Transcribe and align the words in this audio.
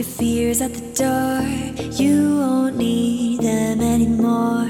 Your 0.00 0.08
fears 0.08 0.62
at 0.62 0.72
the 0.72 0.80
door, 1.04 1.42
you 1.92 2.38
won't 2.38 2.78
need 2.78 3.42
them 3.42 3.82
anymore. 3.82 4.64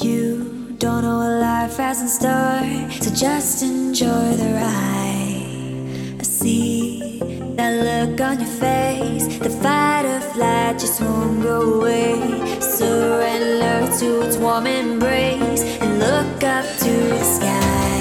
You 0.00 0.74
don't 0.76 1.04
know 1.04 1.18
what 1.18 1.40
life 1.40 1.76
has 1.76 2.00
in 2.00 2.08
store, 2.08 2.90
so 3.00 3.14
just 3.14 3.62
enjoy 3.62 4.32
the 4.34 4.54
ride. 4.54 6.18
I 6.18 6.22
see 6.24 7.20
that 7.54 8.08
look 8.10 8.20
on 8.22 8.40
your 8.40 8.54
face, 8.58 9.38
the 9.38 9.50
fight 9.50 10.04
or 10.04 10.20
flight 10.32 10.80
just 10.80 11.00
won't 11.00 11.44
go 11.44 11.78
away. 11.78 12.60
Surrender 12.60 13.86
to 14.00 14.22
its 14.22 14.36
warm 14.36 14.66
embrace 14.66 15.62
and 15.80 16.00
look 16.00 16.42
up 16.42 16.66
to 16.78 16.90
the 16.90 17.22
sky. 17.22 17.91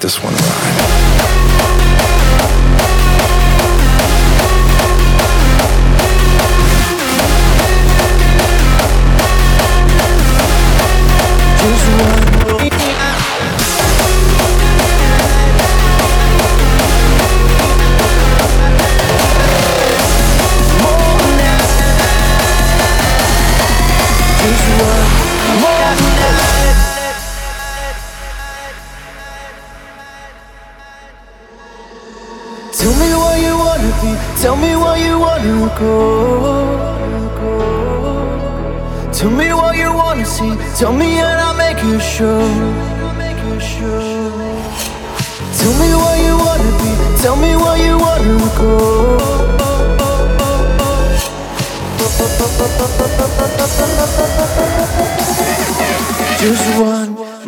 this 0.00 0.22
one. 0.22 0.39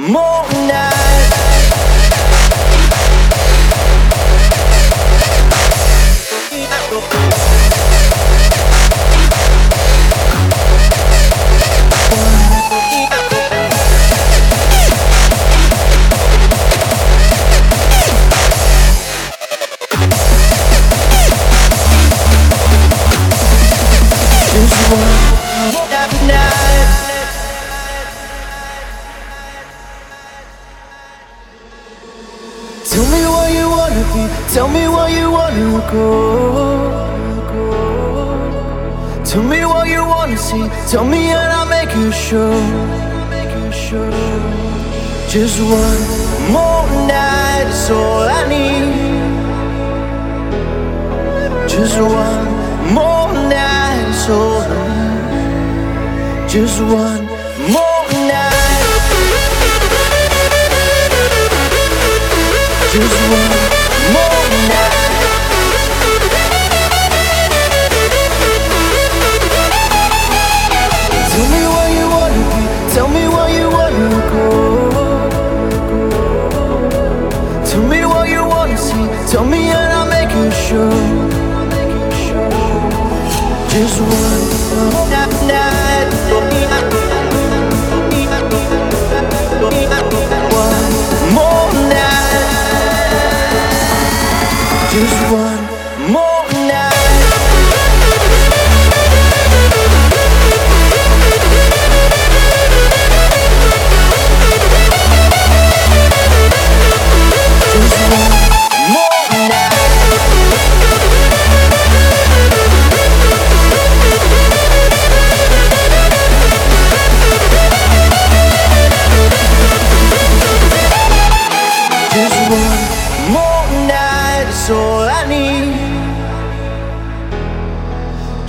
more 0.03 0.62
Tell 40.93 41.07
me 41.07 41.31
and 41.31 41.51
I'll 41.51 41.65
make 41.65 41.95
you 41.95 42.13
sure. 42.13 42.53
Just 45.27 45.59
one 45.59 46.03
more 46.53 46.87
night 47.09 47.65
is 47.67 47.89
all 47.89 48.29
I 48.29 48.47
need. 48.47 48.93
Just 51.67 51.97
one 51.97 52.93
more 52.93 53.33
night 53.49 54.05
is 54.11 54.29
all 54.29 54.61
I 54.61 54.75
need. 55.33 56.51
Just 56.51 56.79
one 56.83 57.25
more 57.73 58.07
night. 58.29 58.53
Just 62.93 63.31
one. 63.31 63.62
just 83.73 84.01
one 84.03 84.42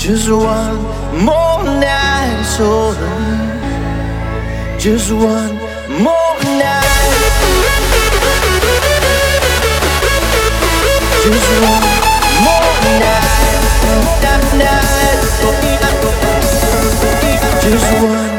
Just 0.03 0.29
one 0.29 0.83
more 1.23 1.63
night, 1.63 2.43
so 2.43 2.93
just 4.77 5.13
one 5.13 5.55
more 6.03 6.39
night. 6.59 7.23
Just 11.23 11.51
one 11.63 11.87
more 12.43 12.75
night, 12.99 13.63
night, 14.21 14.43
night. 14.59 15.23
Just 17.61 18.03
one. 18.03 18.32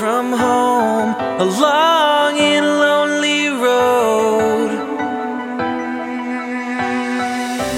from 0.00 0.32
home 0.32 1.14
a 1.44 1.44
long 1.44 2.38
and 2.38 2.64
lonely 2.64 3.48
road. 3.48 4.70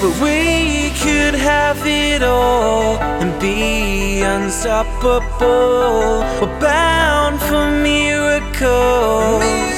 But 0.00 0.14
we 0.22 0.90
could 1.02 1.34
have 1.34 1.84
it 1.84 2.22
all 2.22 2.96
and 3.20 3.32
be 3.40 4.22
unstoppable. 4.22 6.20
We're 6.40 6.60
bound 6.60 7.40
for 7.40 7.68
miracles. 7.90 9.71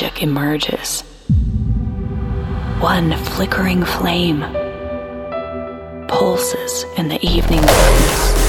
magic 0.00 0.22
emerges. 0.22 1.02
One 2.80 3.12
flickering 3.24 3.84
flame 3.84 4.40
pulses 6.08 6.86
in 6.96 7.08
the 7.08 7.18
evening 7.22 7.60
breeze. 7.60 8.39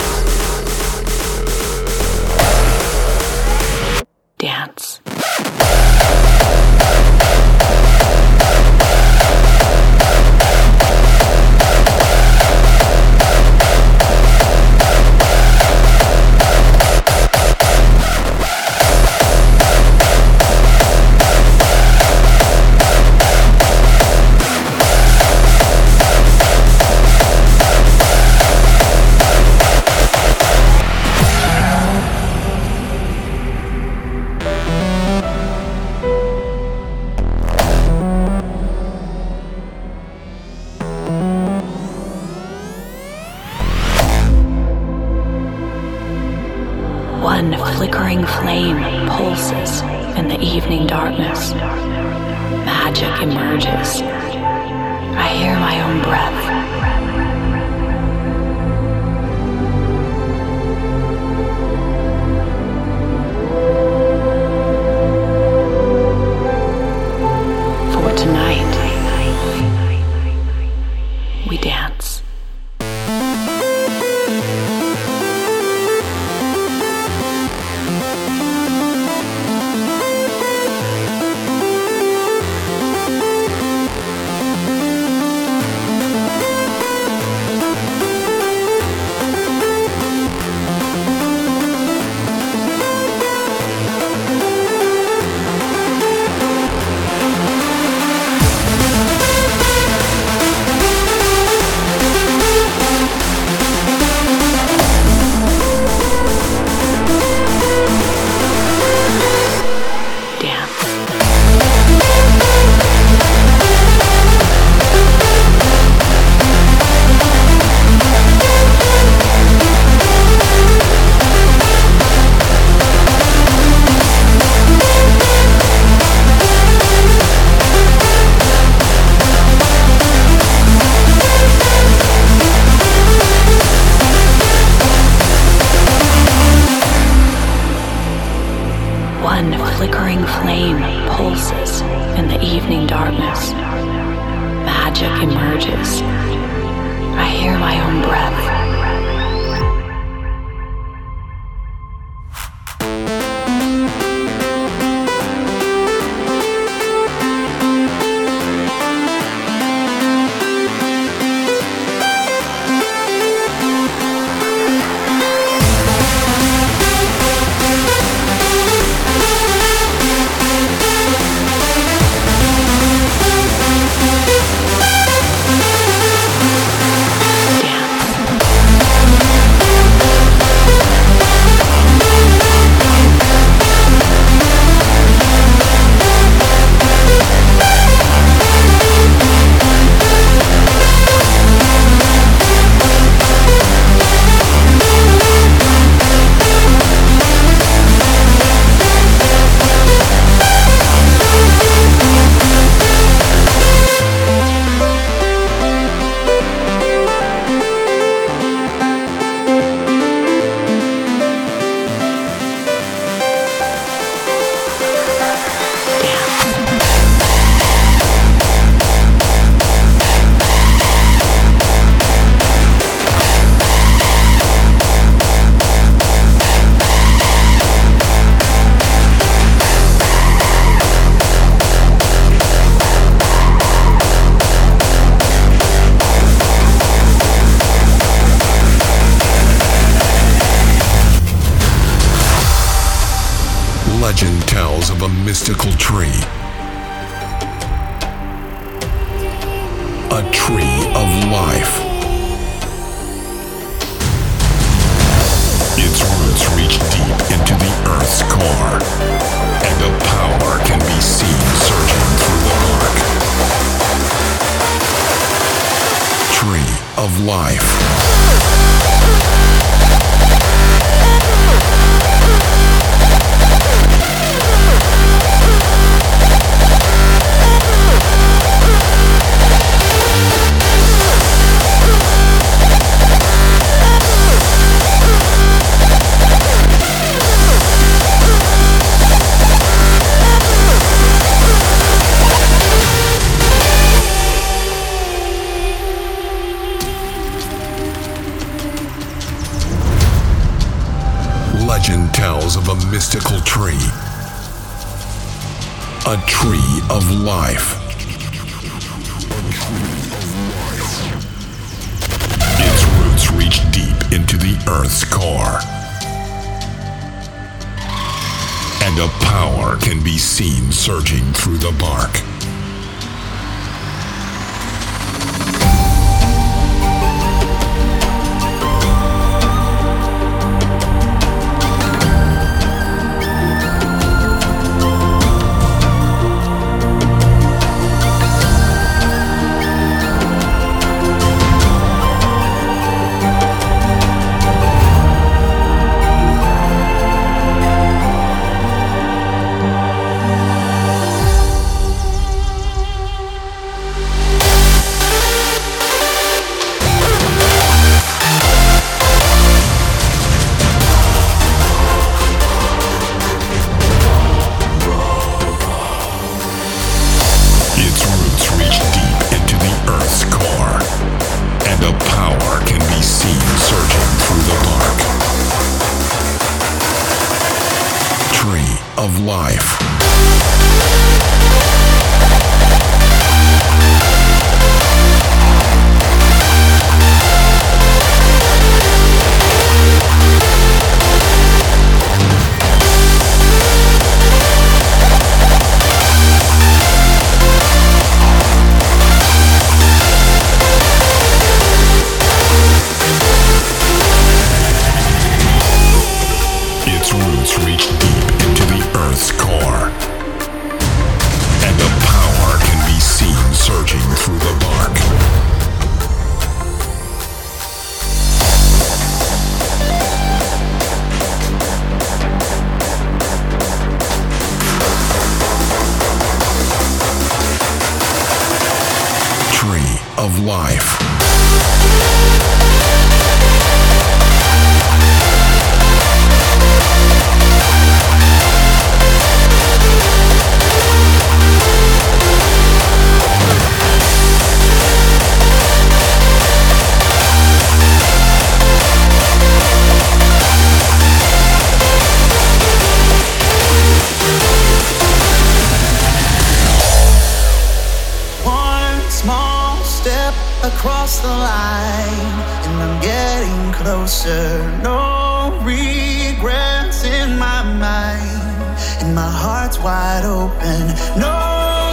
my 469.22 469.30
heart's 469.30 469.78
wide 469.78 470.26
open. 470.26 470.82
No 471.26 471.38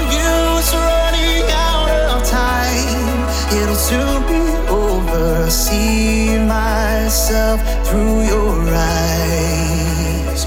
use 0.09 0.71
running 0.73 1.45
out 1.69 1.91
of 2.09 2.19
time. 2.25 3.21
It'll 3.59 3.83
soon 3.91 4.19
be 4.33 4.45
over. 4.73 5.51
See 5.51 6.39
myself 6.39 7.59
through 7.87 8.25
your 8.33 8.57
eyes. 8.73 10.41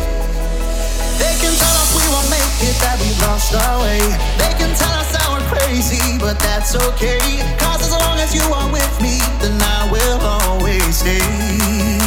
They 1.22 1.36
can 1.42 1.54
tell 1.62 1.76
us 1.84 1.90
we 2.00 2.06
won't 2.14 2.30
make 2.38 2.58
it, 2.70 2.76
that 2.82 2.98
we 3.02 3.10
lost 3.26 3.54
our 3.64 3.78
way. 3.86 4.02
They 4.42 4.54
can 4.58 4.72
tell 4.82 4.96
us 5.02 5.10
that 5.14 5.28
we're 5.30 5.48
crazy, 5.54 6.18
but 6.18 6.40
that's 6.40 6.74
okay. 6.90 7.22
Cause 7.62 7.82
as 7.86 7.94
long 7.94 8.18
as 8.26 8.34
you 8.34 8.46
are 8.60 8.70
with 8.74 8.94
me, 9.06 9.22
then 9.42 9.56
I 9.78 9.82
will 9.94 10.20
always 10.36 10.96
stay. 10.98 12.01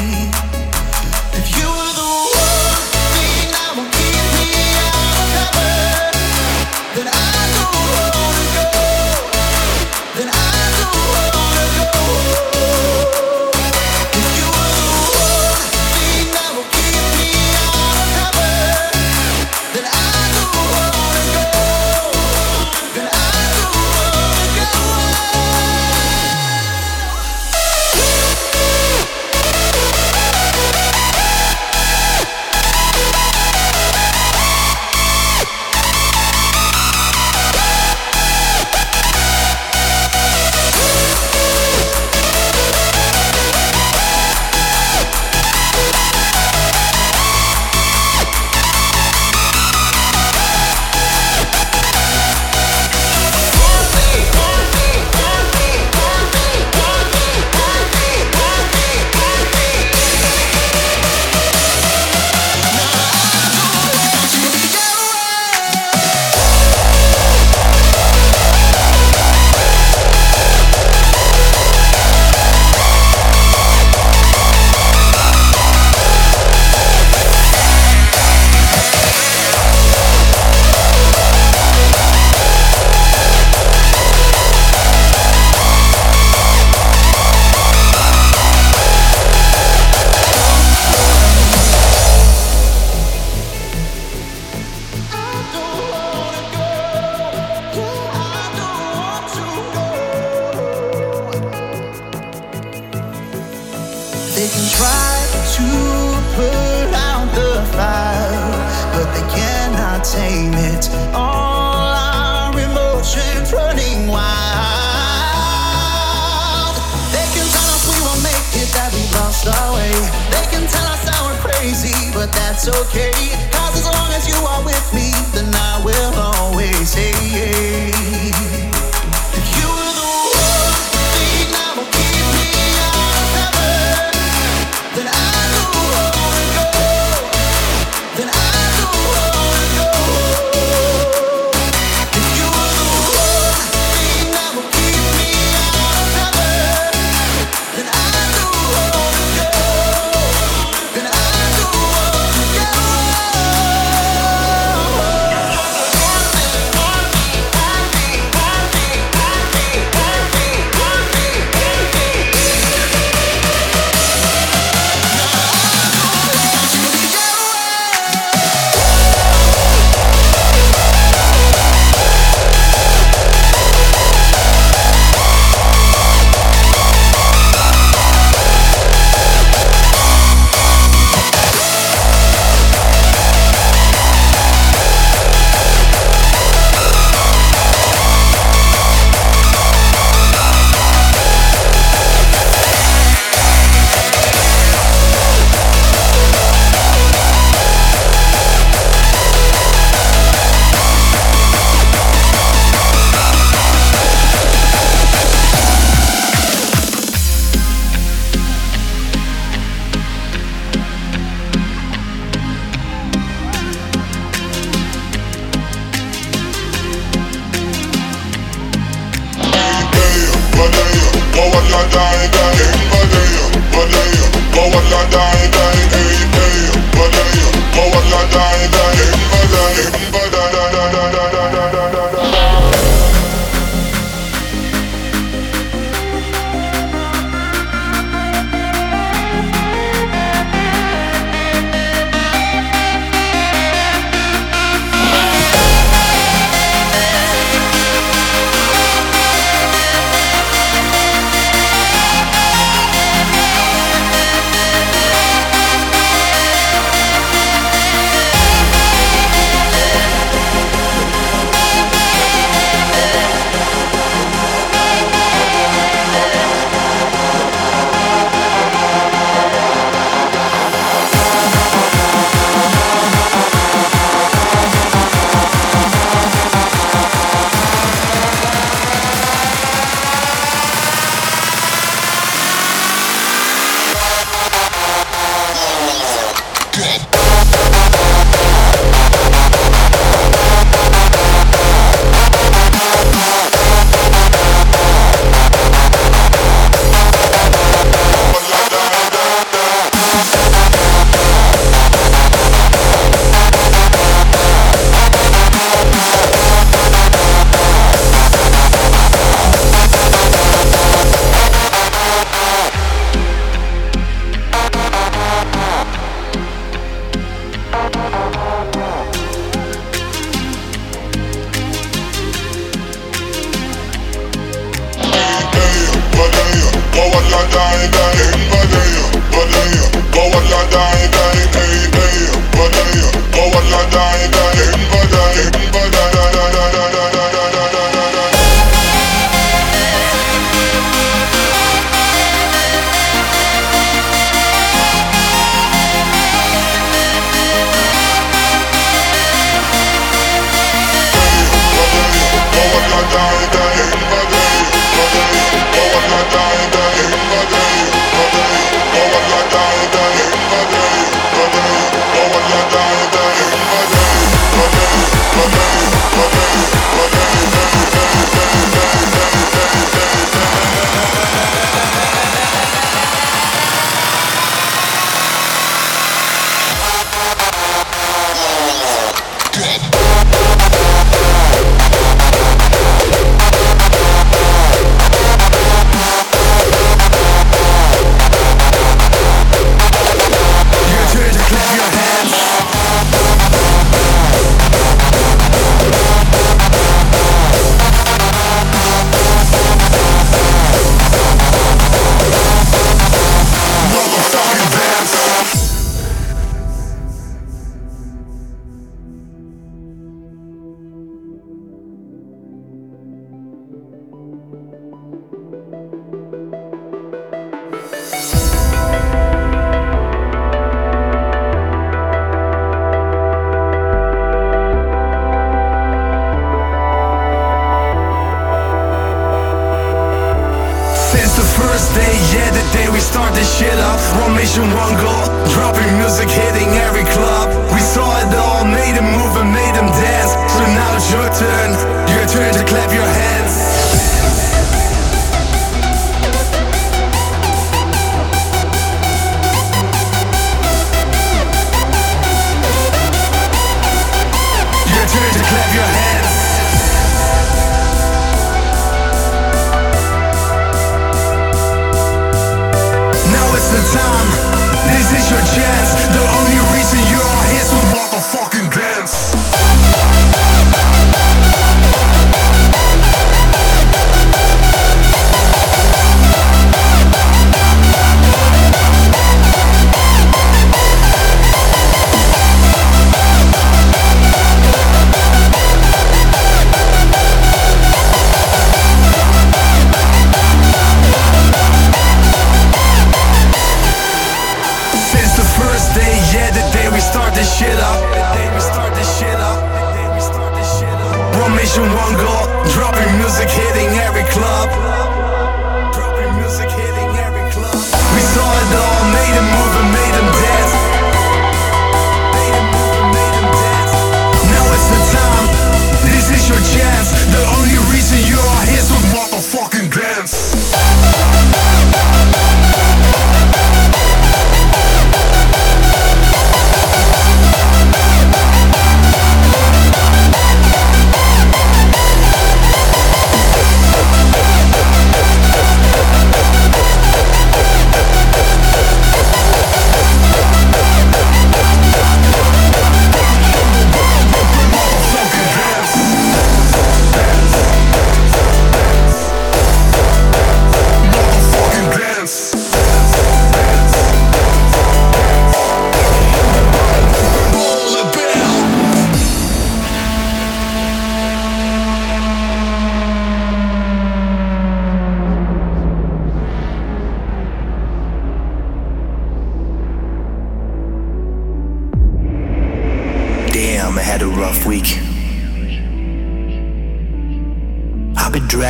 start 433.04 433.34
this 433.34 433.46
shit 433.58 433.78
up. 433.92 434.00
One 434.24 434.34
mission, 434.34 434.64
one 434.72 434.96
goal. 434.96 435.24
Dropping 435.52 435.90
music, 436.00 436.28
hitting 436.28 436.72
every 436.88 437.04
club. 437.12 437.52
We 437.72 437.80
saw 437.80 438.08
it 438.24 438.32
all, 438.34 438.64
made 438.64 438.96
them 438.96 439.04
move 439.04 439.34
and 439.36 439.52
made 439.52 439.74
them 439.76 439.88
dance. 439.92 440.32
So 440.56 440.62
now 440.72 440.96
it's 440.96 441.10
your 441.12 441.28
turn. 441.36 441.70
Your 442.08 442.26
turn 442.32 442.52
to 442.56 442.64
clap 442.64 442.90
your 442.90 443.06
hands. 443.06 443.63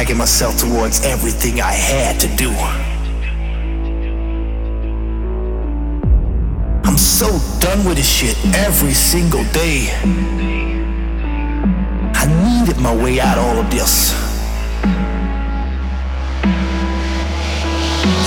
dragging 0.04 0.18
myself 0.18 0.58
towards 0.58 1.02
everything 1.06 1.62
I 1.62 1.72
had 1.72 2.20
to 2.20 2.28
do. 2.36 2.50
I'm 6.84 6.98
so 6.98 7.38
done 7.58 7.86
with 7.86 7.96
this 7.96 8.06
shit 8.08 8.36
every 8.54 8.92
single 8.92 9.44
day. 9.44 9.88
I 12.14 12.26
needed 12.44 12.78
my 12.82 12.94
way 12.94 13.18
out 13.18 13.38
of 13.38 13.44
all 13.44 13.58
of 13.58 13.70
this. 13.70 14.12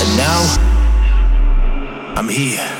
And 0.02 0.18
now, 0.18 0.56
I'm 2.16 2.28
here. 2.28 2.77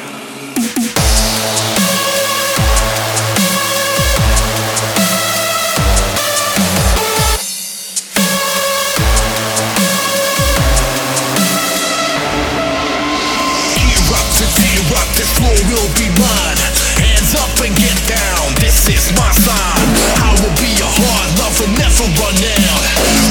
this 18.88 19.12
my 19.20 19.32
sign. 19.32 19.88
I 20.24 20.32
will 20.40 20.56
be 20.64 20.72
a 20.80 20.88
hard 20.88 21.30
lover, 21.40 21.68
never 21.76 22.08
run 22.16 22.38
out. 22.72 22.84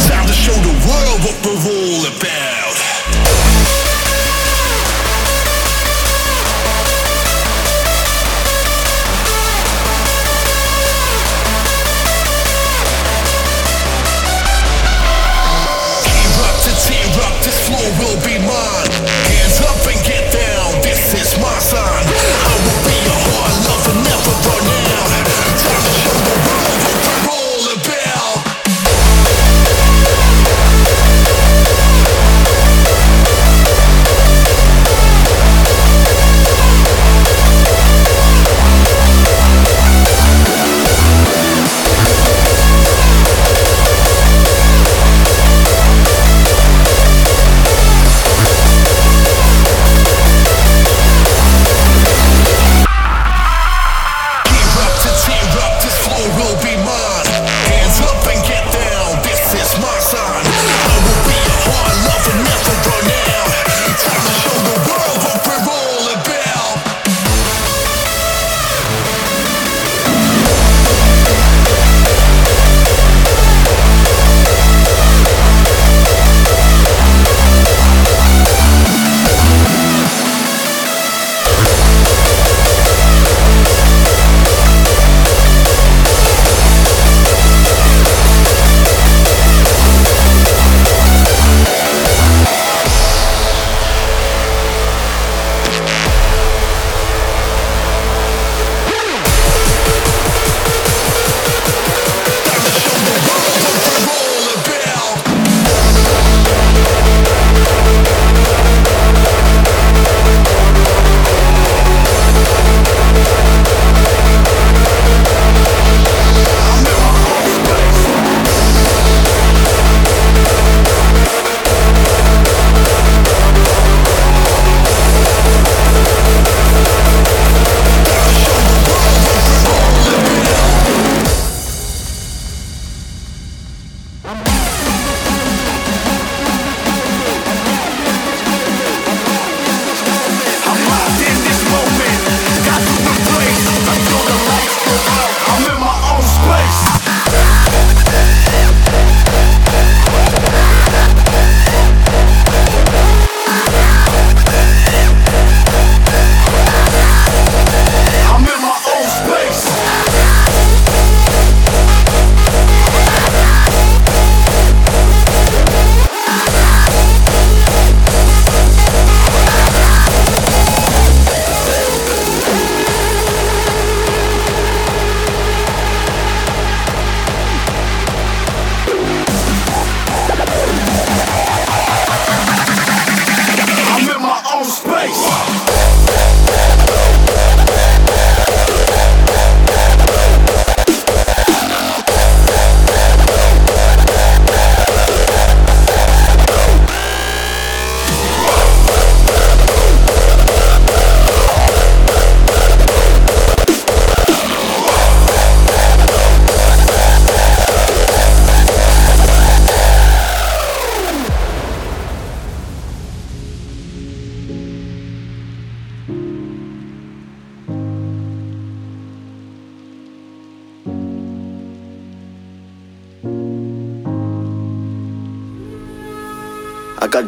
Time 0.06 0.26
to 0.28 0.36
show 0.36 0.56
the 0.60 0.74
world 0.86 1.18
what 1.24 1.36
we're. 1.64 1.85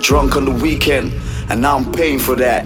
Drunk 0.09 0.37
on 0.37 0.47
the 0.47 0.51
weekend, 0.51 1.13
and 1.51 1.61
now 1.61 1.77
I'm 1.77 1.93
paying 1.93 2.19
for 2.19 2.35
that. 2.37 2.65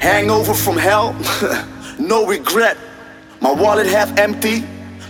Hangover 0.00 0.52
from 0.52 0.76
hell, 0.76 1.16
no 1.98 2.26
regret. 2.26 2.76
My 3.40 3.50
wallet 3.50 3.86
half 3.86 4.18
empty, 4.18 4.62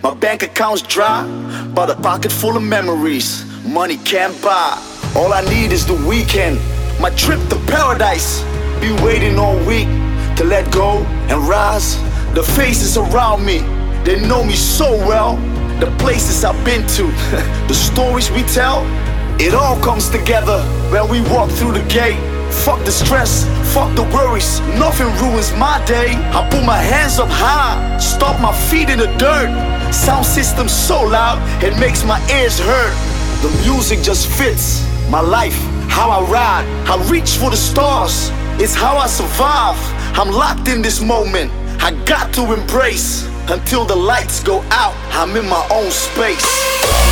my 0.04 0.14
bank 0.14 0.44
account's 0.44 0.82
dry, 0.82 1.26
but 1.74 1.90
a 1.90 1.96
pocket 1.96 2.30
full 2.30 2.56
of 2.56 2.62
memories. 2.62 3.44
Money 3.64 3.96
can't 4.04 4.40
buy. 4.40 4.80
All 5.16 5.32
I 5.32 5.40
need 5.40 5.72
is 5.72 5.84
the 5.84 5.98
weekend, 6.06 6.60
my 7.00 7.10
trip 7.16 7.40
to 7.48 7.56
paradise. 7.66 8.42
Be 8.80 8.92
waiting 9.02 9.36
all 9.36 9.58
week 9.66 9.88
to 10.36 10.44
let 10.44 10.72
go 10.72 10.98
and 11.28 11.48
rise. 11.48 11.96
The 12.34 12.44
faces 12.44 12.96
around 12.96 13.44
me, 13.44 13.58
they 14.04 14.24
know 14.28 14.44
me 14.44 14.54
so 14.54 14.92
well. 15.08 15.34
The 15.80 15.92
places 15.98 16.44
I've 16.44 16.64
been 16.64 16.86
to, 16.86 17.02
the 17.66 17.74
stories 17.74 18.30
we 18.30 18.44
tell, 18.44 18.86
it 19.40 19.54
all 19.54 19.76
comes 19.82 20.08
together 20.08 20.62
when 20.92 21.08
we 21.08 21.22
walk 21.32 21.50
through 21.50 21.72
the 21.72 21.82
gate. 21.88 22.20
Fuck 22.64 22.84
the 22.84 22.92
stress, 22.92 23.46
fuck 23.72 23.96
the 23.96 24.02
worries, 24.14 24.60
nothing 24.78 25.08
ruins 25.22 25.50
my 25.52 25.82
day. 25.86 26.12
I 26.36 26.46
put 26.50 26.62
my 26.64 26.76
hands 26.76 27.18
up 27.18 27.30
high, 27.30 27.98
stomp 27.98 28.40
my 28.40 28.54
feet 28.68 28.90
in 28.90 28.98
the 28.98 29.06
dirt. 29.16 29.50
Sound 29.90 30.26
system 30.26 30.68
so 30.68 31.02
loud, 31.02 31.38
it 31.64 31.78
makes 31.80 32.04
my 32.04 32.20
ears 32.30 32.60
hurt. 32.60 32.94
The 33.40 33.48
music 33.64 34.02
just 34.02 34.28
fits 34.28 34.86
my 35.08 35.20
life, 35.20 35.56
how 35.88 36.10
I 36.10 36.20
ride. 36.30 36.66
I 36.86 37.02
reach 37.10 37.36
for 37.36 37.48
the 37.48 37.56
stars, 37.56 38.30
it's 38.60 38.74
how 38.74 38.98
I 38.98 39.06
survive. 39.06 39.78
I'm 40.18 40.30
locked 40.30 40.68
in 40.68 40.82
this 40.82 41.00
moment, 41.00 41.50
I 41.82 41.92
got 42.04 42.34
to 42.34 42.52
embrace. 42.52 43.26
Until 43.48 43.84
the 43.84 43.96
lights 43.96 44.42
go 44.42 44.60
out, 44.70 44.94
I'm 45.10 45.34
in 45.36 45.48
my 45.48 45.66
own 45.72 45.90
space. 45.90 47.11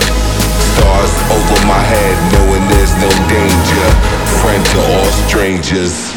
Stars 0.00 1.14
over 1.30 1.58
my 1.66 1.82
head, 1.82 2.16
knowing 2.32 2.62
there's 2.68 2.94
no 2.98 3.10
danger. 3.30 3.86
Friend 4.42 4.62
to 4.72 4.78
all 4.94 5.10
strangers. 5.26 6.12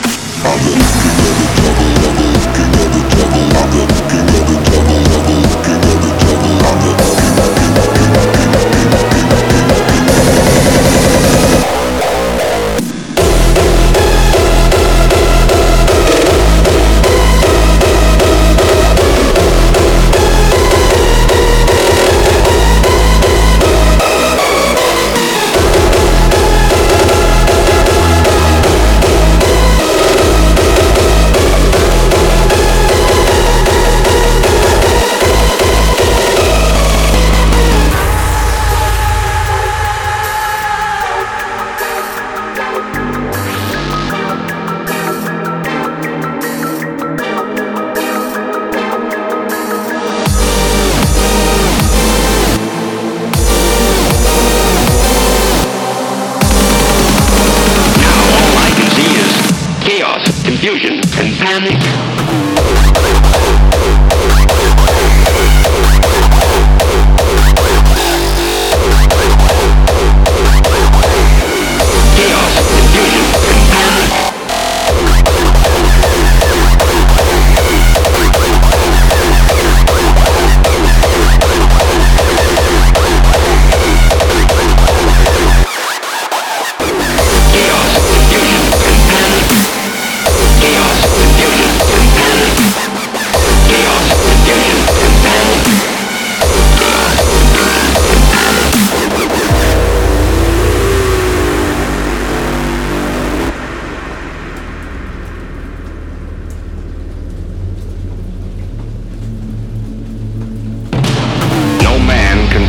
I'm 0.45 0.59
a 0.59 0.73
king 0.77 1.17
of 1.17 1.33
the 1.39 1.47
jungle, 1.57 1.91
I'm 2.05 2.15
the 2.17 2.45
king 2.53 2.73
of 2.77 2.89
the 2.93 3.01
jungle, 3.13 3.47
I'm 3.57 3.69
the 3.73 3.85
king 4.07 4.21
of 4.21 4.27
the 4.27 4.31
jungle. 4.31 4.36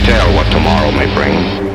tell 0.09 0.35
what 0.35 0.51
tomorrow 0.51 0.91
may 0.93 1.13
bring. 1.15 1.68